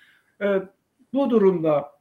[0.40, 0.62] E,
[1.12, 1.92] bu durumda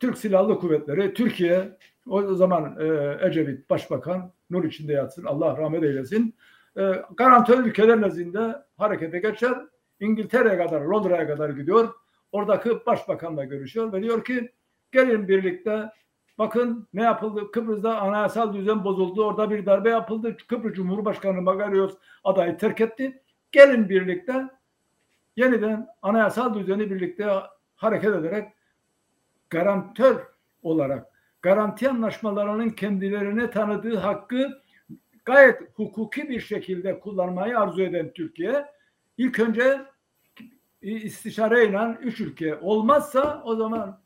[0.00, 6.34] Türk Silahlı Kuvvetleri, Türkiye, o zaman e, Ecevit Başbakan, nur içinde yatsın, Allah rahmet eylesin,
[6.76, 9.54] e, garantör ülkeler nezdinde harekete geçer.
[10.00, 11.88] İngiltere'ye kadar, Londra'ya kadar gidiyor.
[12.32, 14.52] Oradaki başbakanla görüşüyor ve diyor ki
[14.92, 15.90] gelin birlikte
[16.38, 17.50] bakın ne yapıldı?
[17.52, 19.24] Kıbrıs'ta anayasal düzen bozuldu.
[19.24, 20.36] Orada bir darbe yapıldı.
[20.48, 23.22] Kıbrıs Cumhurbaşkanı Magarios adayı terk etti.
[23.52, 24.48] Gelin birlikte
[25.36, 27.32] yeniden anayasal düzeni birlikte
[27.76, 28.52] hareket ederek
[29.50, 30.16] garantör
[30.62, 31.06] olarak
[31.42, 34.62] garanti anlaşmalarının kendilerine tanıdığı hakkı
[35.24, 38.66] gayet hukuki bir şekilde kullanmayı arzu eden Türkiye
[39.18, 39.80] ilk önce
[40.82, 44.01] istişareyle üç ülke olmazsa o zaman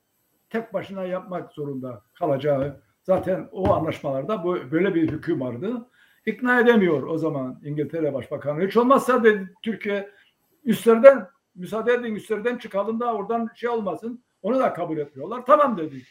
[0.51, 5.87] tek başına yapmak zorunda kalacağı zaten o anlaşmalarda bu, böyle bir hüküm vardı.
[6.27, 8.67] İkna edemiyor o zaman İngiltere Başbakanı.
[8.67, 10.11] Hiç olmazsa dedi Türkiye
[10.65, 14.25] üstlerden müsaade edin üstlerden çıkalım da oradan şey olmasın.
[14.43, 15.47] Onu da kabul etmiyorlar.
[15.47, 16.03] Tamam dedi.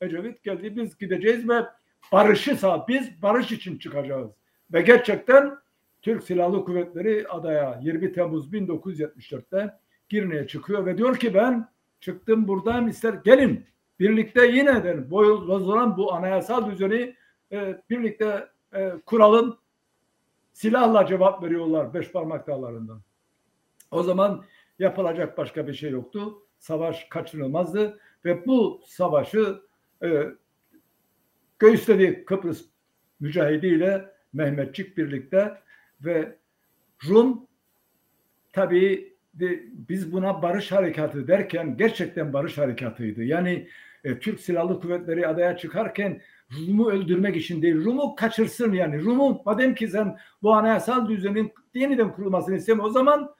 [0.00, 1.62] Ecevit geldi biz gideceğiz ve
[2.12, 4.30] barışı sağ biz barış için çıkacağız.
[4.72, 5.58] Ve gerçekten
[6.02, 11.68] Türk Silahlı Kuvvetleri adaya 20 Temmuz 1974'te Girne'ye çıkıyor ve diyor ki ben
[12.02, 13.66] çıktım buradan ister gelin
[14.00, 17.16] birlikte yine de bozulan bu anayasal düzeni
[17.52, 19.58] e, birlikte e, kuralım
[20.52, 23.02] silahla cevap veriyorlar beş parmak dağlarından.
[23.90, 24.44] O zaman
[24.78, 26.46] yapılacak başka bir şey yoktu.
[26.58, 29.62] Savaş kaçınılmazdı ve bu savaşı
[30.04, 30.26] e,
[31.58, 32.64] göğüsledi Kıbrıs
[33.20, 35.58] mücahidiyle Mehmetçik birlikte
[36.00, 36.38] ve
[37.08, 37.46] Rum
[38.52, 39.11] tabii
[39.72, 43.24] biz buna barış harekatı derken gerçekten barış harekatıydı.
[43.24, 43.68] Yani
[44.04, 49.02] e, Türk Silahlı Kuvvetleri adaya çıkarken Rum'u öldürmek için değil, Rum'u kaçırsın yani.
[49.02, 53.34] Rum'u madem ki sen bu anayasal düzenin yeniden kurulmasını istemiyor, o zaman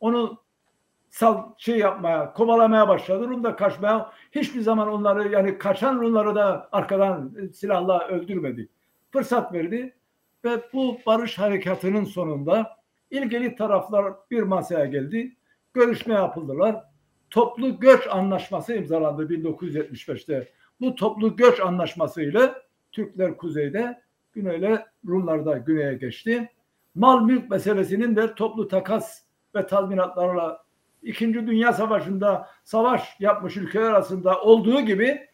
[0.00, 0.42] onu
[1.10, 3.28] sal şey yapmaya, kovalamaya başladı.
[3.28, 8.68] Rum da kaçmaya hiçbir zaman onları yani kaçan Rumları da arkadan silahla öldürmedi.
[9.10, 9.94] Fırsat verdi
[10.44, 12.79] ve bu barış harekatının sonunda
[13.10, 15.36] ilgili taraflar bir masaya geldi.
[15.74, 16.84] Görüşme yapıldılar.
[17.30, 20.52] Toplu göç anlaşması imzalandı 1975'te.
[20.80, 22.52] Bu toplu göç anlaşması ile
[22.92, 26.50] Türkler kuzeyde, güneyle Rumlar da güneye geçti.
[26.94, 29.22] Mal mülk meselesinin de toplu takas
[29.54, 30.64] ve tazminatlarla
[31.02, 35.28] İkinci Dünya Savaşı'nda savaş yapmış ülkeler arasında olduğu gibi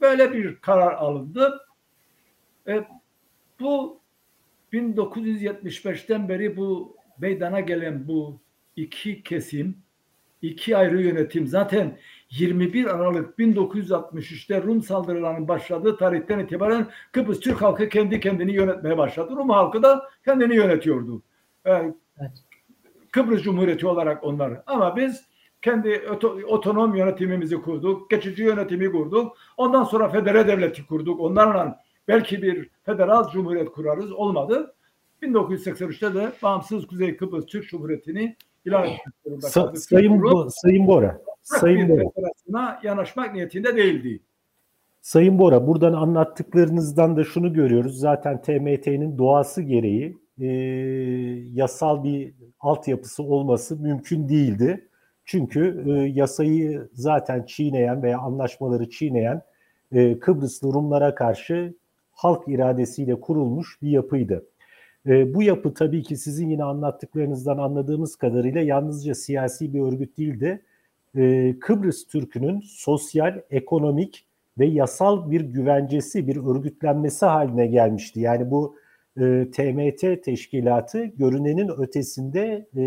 [0.00, 1.66] böyle bir karar alındı.
[2.68, 2.84] E,
[3.60, 4.00] bu
[4.72, 8.40] 1975'ten beri bu meydana gelen bu
[8.76, 9.76] iki kesim,
[10.42, 11.98] iki ayrı yönetim zaten
[12.30, 19.36] 21 Aralık 1963'te Rum saldırılarının başladığı tarihten itibaren Kıbrıs Türk halkı kendi kendini yönetmeye başladı.
[19.36, 21.22] Rum halkı da kendini yönetiyordu.
[21.64, 21.94] Evet.
[23.10, 24.62] Kıbrıs Cumhuriyeti olarak onlar.
[24.66, 25.24] Ama biz
[25.62, 26.02] kendi
[26.48, 28.10] otonom yönetimimizi kurduk.
[28.10, 29.36] Geçici yönetimi kurduk.
[29.56, 31.20] Ondan sonra federe devleti kurduk.
[31.20, 34.12] Onlarla belki bir federal cumhuriyet kurarız.
[34.12, 34.74] Olmadı.
[35.22, 39.80] 1983'te de bağımsız Kuzey Kıbrıs Türk Cumhuriyeti'ni ilan etmek zorunda kaldı.
[39.80, 41.22] Sayın, Bo Sayın Bora.
[41.42, 42.80] Sayın Bora.
[42.82, 44.20] Yanaşmak niyetinde değildi.
[45.00, 47.98] Sayın Bora, buradan anlattıklarınızdan da şunu görüyoruz.
[47.98, 50.46] Zaten TMT'nin doğası gereği e,
[51.52, 54.88] yasal bir altyapısı olması mümkün değildi.
[55.24, 59.42] Çünkü e, yasayı zaten çiğneyen veya anlaşmaları çiğneyen
[59.92, 61.74] e, Kıbrıslı Rumlara karşı
[62.12, 64.46] halk iradesiyle kurulmuş bir yapıydı.
[65.06, 70.62] E, bu yapı tabii ki sizin yine anlattıklarınızdan anladığımız kadarıyla yalnızca siyasi bir örgüt değildi.
[71.16, 74.26] E, Kıbrıs Türk'ünün sosyal, ekonomik
[74.58, 78.20] ve yasal bir güvencesi, bir örgütlenmesi haline gelmişti.
[78.20, 78.76] Yani bu
[79.20, 82.82] e, TMT teşkilatı görünenin ötesinde e,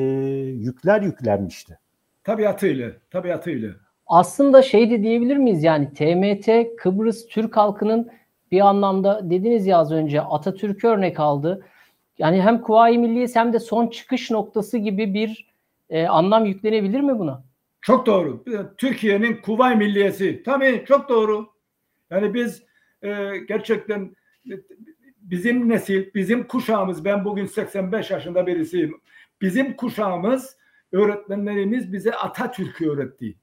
[0.50, 1.80] yükler yüklenmişti.
[2.24, 3.70] Tabiatıyla, tabiatıyla.
[4.08, 8.10] Aslında şey de diyebilir miyiz yani TMT Kıbrıs Türk halkının
[8.52, 11.66] bir anlamda dediniz ya az önce Atatürk örnek aldı.
[12.18, 15.48] Yani hem Kuvayi Milliye hem de son çıkış noktası gibi bir
[15.90, 17.44] e, anlam yüklenebilir mi buna?
[17.82, 18.44] Çok doğru.
[18.78, 20.44] Türkiye'nin Kuvayi Milliyesi.
[20.44, 21.48] Tabii çok doğru.
[22.10, 22.64] Yani biz
[23.02, 24.16] e, gerçekten
[25.22, 29.02] bizim nesil, bizim kuşağımız, ben bugün 85 yaşında birisiyim.
[29.42, 30.58] Bizim kuşağımız,
[30.92, 33.36] öğretmenlerimiz bize Atatürk'ü öğretti.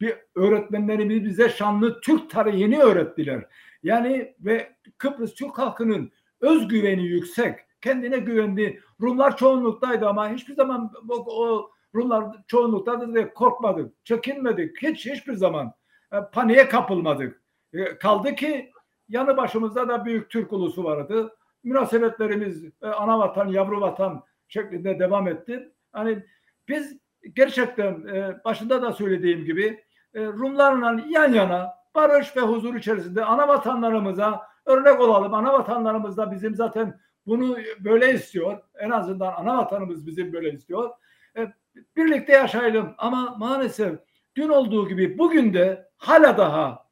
[0.00, 3.46] Bir öğretmenlerimiz bize şanlı Türk tarihini öğrettiler.
[3.82, 8.80] Yani ve Kıbrıs Türk halkının özgüveni yüksek, kendine güvendi.
[9.00, 14.82] Rumlar çoğunluktaydı ama hiçbir zaman o, o Rumlar çoğunluktaydı diye korkmadık, çekinmedik.
[14.82, 15.72] Hiç hiçbir zaman
[16.12, 17.42] e, paniğe kapılmadık.
[17.72, 18.70] E, kaldı ki
[19.08, 21.36] yanı başımızda da büyük Türk ulusu vardı.
[21.64, 25.72] Münasebetlerimiz e, ana vatan, yavru vatan şeklinde devam etti.
[25.92, 26.24] Hani
[26.68, 26.98] biz
[27.32, 33.48] gerçekten e, başında da söylediğim gibi e, Rumlarla yan yana barış ve huzur içerisinde ana
[33.48, 35.34] vatanlarımıza örnek olalım.
[35.34, 38.58] Ana vatanlarımız da bizim zaten bunu böyle istiyor.
[38.78, 40.90] En azından ana vatanımız bizim böyle istiyor.
[41.36, 41.52] E,
[41.96, 43.98] birlikte yaşayalım ama maalesef
[44.36, 46.88] dün olduğu gibi bugün de hala daha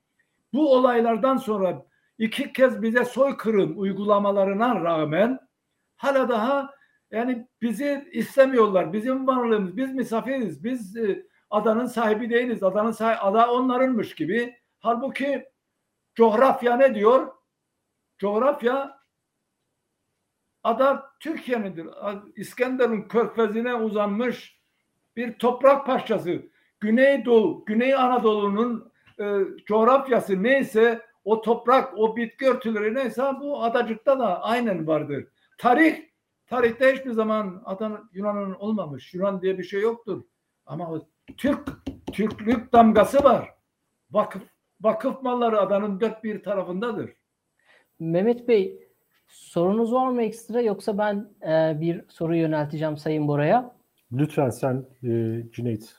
[0.53, 1.87] bu olaylardan sonra
[2.19, 5.39] iki kez bize soykırım uygulamalarına rağmen
[5.97, 6.77] hala daha
[7.11, 8.93] Yani bizi istemiyorlar.
[8.93, 10.65] Bizim varlığımız, biz misafiriz.
[10.65, 12.63] Biz e, adanın sahibi değiliz.
[12.63, 14.57] Adanın sahibi, ada onlarınmış gibi.
[14.79, 15.49] Halbuki
[16.15, 17.33] coğrafya ne diyor?
[18.19, 18.99] Coğrafya
[20.67, 21.87] ada Türkiye'nindir.
[22.37, 24.61] İskenderun körfezine uzanmış
[25.17, 26.43] bir toprak parçası.
[26.81, 34.43] Güneydoğu, Güney Anadolu'nun e, coğrafyası neyse o toprak, o bitki örtüleri neyse bu adacıkta da
[34.43, 35.27] aynen vardır.
[35.59, 36.03] Tarih,
[36.47, 39.15] tarihte hiçbir zaman adan Yunan'ın olmamış.
[39.15, 40.25] Yunan diye bir şey yoktur.
[40.67, 41.69] Ama o Türk,
[42.13, 43.55] Türklük damgası var.
[44.11, 44.43] Vakıf,
[44.81, 47.11] vakıf malları adanın dört bir tarafındadır.
[47.99, 48.86] Mehmet Bey,
[49.29, 53.77] sorunuz var mı ekstra yoksa ben e, bir soru yönelteceğim Sayın Bora'ya.
[54.13, 55.95] Lütfen sen e, Cüneyt.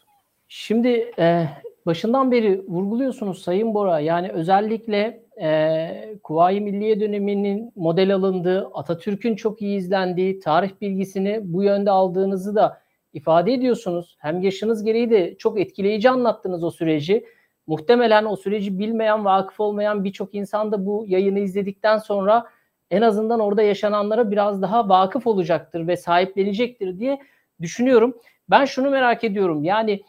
[0.48, 1.48] Şimdi e,
[1.86, 4.00] başından beri vurguluyorsunuz Sayın Bora.
[4.00, 11.63] Yani özellikle e, Kuvayi Milliye döneminin model alındığı, Atatürk'ün çok iyi izlendiği, tarih bilgisini bu
[11.63, 12.82] yönde aldığınızı da
[13.13, 14.18] ifade ediyorsunuz.
[14.20, 17.26] Hem yaşınız gereği de çok etkileyici anlattınız o süreci.
[17.68, 22.46] Muhtemelen o süreci bilmeyen, vakıf olmayan birçok insan da bu yayını izledikten sonra
[22.91, 27.21] en azından orada yaşananlara biraz daha vakıf olacaktır ve sahiplenecektir diye
[27.62, 28.17] düşünüyorum.
[28.50, 29.63] Ben şunu merak ediyorum.
[29.63, 30.04] Yani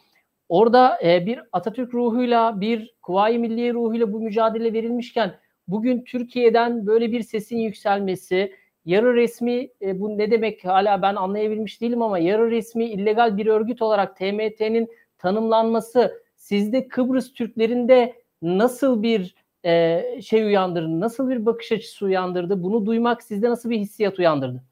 [0.49, 5.35] orada e, bir Atatürk ruhuyla, bir Kuvayi Milliye ruhuyla bu mücadele verilmişken
[5.67, 8.53] bugün Türkiye'den böyle bir sesin yükselmesi,
[8.85, 13.45] yarı resmi e, bu ne demek hala ben anlayabilmiş değilim ama yarı resmi illegal bir
[13.45, 21.71] örgüt olarak TMT'nin tanımlanması sizde Kıbrıs Türklerinde nasıl bir e, şey uyandırdı, nasıl bir bakış
[21.71, 22.63] açısı uyandırdı?
[22.63, 24.63] Bunu duymak sizde nasıl bir hissiyat uyandırdı?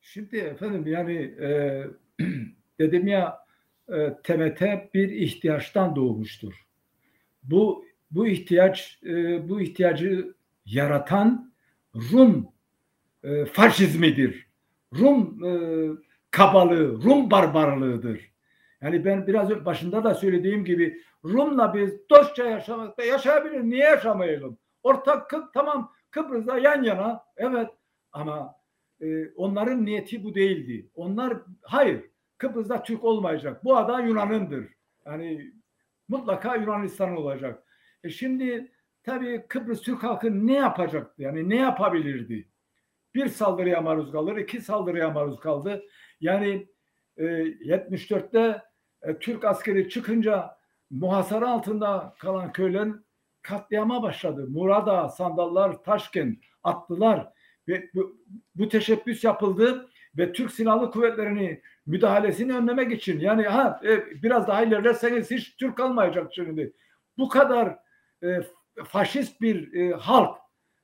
[0.00, 1.82] Şimdi efendim yani e,
[2.78, 3.38] dedim ya
[3.88, 4.60] e, TMT
[4.94, 6.66] bir ihtiyaçtan doğmuştur.
[7.42, 10.34] Bu bu ihtiyaç e, bu ihtiyacı
[10.66, 11.52] yaratan
[11.94, 12.48] Rum
[13.24, 14.46] e, faşizmidir.
[14.98, 15.52] Rum e,
[16.30, 18.31] kabalığı, Rum barbarlığıdır.
[18.82, 23.62] Yani ben biraz başında da söylediğim gibi Rum'la biz dostça yaşamakta yaşayabilir.
[23.62, 24.58] Niye yaşamayalım?
[24.82, 27.68] Ortak tamam Kıbrıs'ta yan yana evet
[28.12, 28.54] ama
[29.00, 30.90] e, onların niyeti bu değildi.
[30.94, 33.64] Onlar hayır Kıbrıs'ta Türk olmayacak.
[33.64, 34.68] Bu ada Yunan'ındır.
[35.06, 35.52] Yani
[36.08, 37.64] mutlaka Yunanistan olacak.
[38.04, 41.22] E şimdi tabii Kıbrıs Türk halkı ne yapacaktı?
[41.22, 42.48] Yani ne yapabilirdi?
[43.14, 45.82] Bir saldırıya maruz kalır, iki saldırıya maruz kaldı.
[46.20, 46.68] Yani
[47.16, 48.62] e, 74'te
[49.02, 50.56] e, Türk askeri çıkınca
[50.90, 53.06] muhasara altında kalan köylerin
[53.42, 54.46] katliama başladı.
[54.48, 57.32] Murada, Sandallar, Taşkent attılar
[57.68, 58.16] ve bu,
[58.54, 59.88] bu teşebbüs yapıldı
[60.18, 65.76] ve Türk Silahlı Kuvvetleri'ni müdahalesini önlemek için yani ha e, biraz daha ilerlerseniz hiç Türk
[65.76, 66.72] kalmayacak şimdi.
[67.18, 67.78] Bu kadar
[68.22, 68.40] e,
[68.84, 70.38] faşist bir e, halk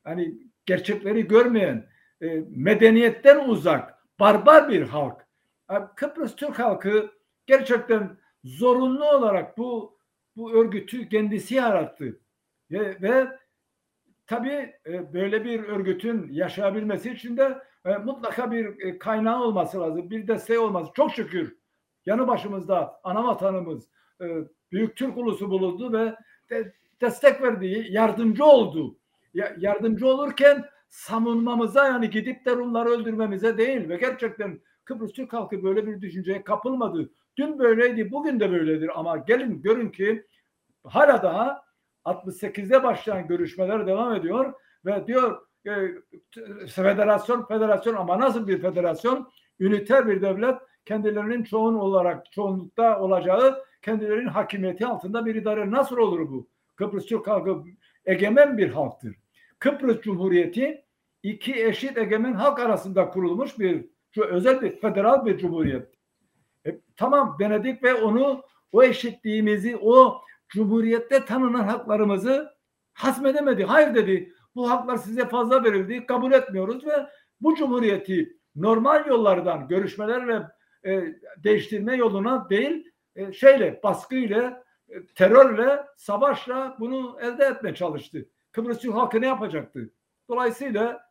[0.04, 0.34] hani
[0.66, 1.88] gerçekleri görmeyen
[2.22, 5.26] e, medeniyetten uzak barbar bir halk.
[5.70, 7.10] Yani Kıbrıs Türk halkı
[7.48, 9.98] gerçekten zorunlu olarak bu
[10.36, 12.20] bu örgütü kendisi yarattı.
[12.70, 13.38] Ve, ve
[14.26, 20.10] tabii e, böyle bir örgütün yaşayabilmesi için de e, mutlaka bir e, kaynağı olması lazım.
[20.10, 20.92] Bir desteği olması.
[20.94, 21.56] Çok şükür
[22.06, 23.88] yanı başımızda ana vatanımız
[24.72, 26.14] Büyük Türk ulusu bulundu ve
[27.00, 28.98] destek verdi, yardımcı oldu.
[29.58, 35.86] yardımcı olurken savunmamıza yani gidip de Rumları öldürmemize değil ve gerçekten Kıbrıs Türk halkı böyle
[35.86, 37.10] bir düşünceye kapılmadı.
[37.38, 40.26] Dün böyleydi, bugün de böyledir ama gelin görün ki
[40.84, 41.64] hala daha
[42.04, 45.72] 68'de başlayan görüşmeler devam ediyor ve diyor e,
[46.66, 49.30] federasyon federasyon ama nasıl bir federasyon?
[49.60, 56.20] Üniter bir devlet kendilerinin çoğun olarak çoğunlukta olacağı kendilerinin hakimiyeti altında bir idare nasıl olur
[56.20, 56.48] bu?
[56.76, 57.62] Kıbrıs Türk halkı
[58.06, 59.16] egemen bir halktır.
[59.58, 60.84] Kıbrıs Cumhuriyeti
[61.22, 65.97] iki eşit egemen halk arasında kurulmuş bir şu özel bir federal bir cumhuriyet.
[66.68, 72.52] E, tamam Venedik ve onu o eşitliğimizi, o cumhuriyette tanınan haklarımızı
[72.92, 73.64] hasmedemedi.
[73.64, 74.32] Hayır dedi.
[74.54, 76.06] Bu haklar size fazla verildi.
[76.06, 77.06] Kabul etmiyoruz ve
[77.40, 80.42] bu cumhuriyeti normal yollardan görüşmeler ve
[80.90, 88.28] e, değiştirme yoluna değil e, şeyle baskıyla e, terörle savaşla bunu elde etmeye çalıştı.
[88.52, 89.90] Kıbrıs Türk halkı ne yapacaktı?
[90.28, 91.08] Dolayısıyla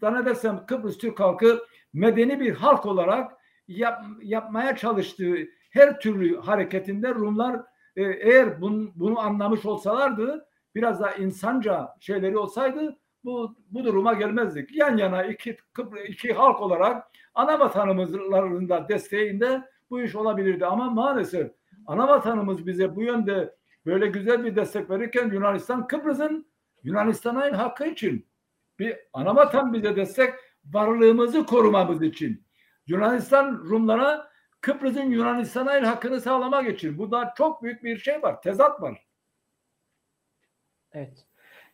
[0.00, 3.37] zannedersem Kıbrıs Türk halkı medeni bir halk olarak
[3.68, 5.36] yap, yapmaya çalıştığı
[5.70, 7.60] her türlü hareketinde Rumlar
[7.96, 14.76] e, eğer bunu, bunu anlamış olsalardı biraz daha insanca şeyleri olsaydı bu bu duruma gelmezdik.
[14.76, 15.56] Yan yana iki
[16.08, 21.50] iki halk olarak ana vatanımızın da desteğinde bu iş olabilirdi ama maalesef
[21.86, 23.54] ana vatanımız bize bu yönde
[23.86, 26.46] böyle güzel bir destek verirken Yunanistan Kıbrıs'ın
[26.82, 28.26] Yunanistan'a hakkı için
[28.78, 32.47] bir ana vatan bize destek varlığımızı korumamız için.
[32.88, 34.28] Yunanistan Rumlara
[34.60, 36.98] Kıbrıs'ın Yunanistan'a el hakkını sağlamak için.
[36.98, 38.42] Burada çok büyük bir şey var.
[38.42, 39.06] Tezat var.
[40.92, 41.26] Evet.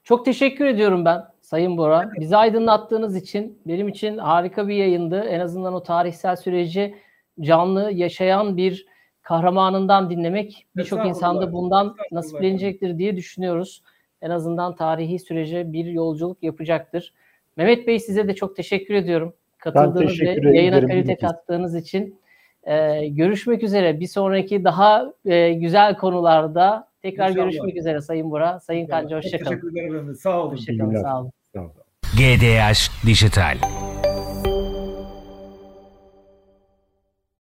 [0.05, 2.11] Çok teşekkür ediyorum ben Sayın Bora.
[2.21, 5.21] Bizi aydınlattığınız için benim için harika bir yayındı.
[5.21, 6.95] En azından o tarihsel süreci
[7.41, 8.87] canlı yaşayan bir
[9.23, 13.83] kahramanından dinlemek birçok insan da bundan nasiplenecektir diye düşünüyoruz.
[14.23, 17.15] En azından tarihi sürece bir yolculuk yapacaktır.
[17.57, 19.35] Mehmet Bey size de çok teşekkür ediyorum.
[19.65, 22.21] Katıldığınız ve yayına kalite kattığınız için.
[22.65, 24.01] Ee, görüşmek üzere.
[24.01, 27.45] Bir sonraki daha e, güzel konularda tekrar İnşallah.
[27.45, 28.61] görüşmek üzere Sayın Bora.
[28.61, 28.87] Sayın.
[28.87, 29.51] Kanca hoşçakalın.
[29.51, 30.15] Teşekkür ederim.
[30.15, 30.53] Sağ olun.
[30.53, 31.03] Hoşçakalın.
[31.03, 31.33] Sağ olun.
[32.17, 33.57] GDH Dijital